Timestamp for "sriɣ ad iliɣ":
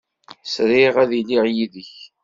0.53-1.45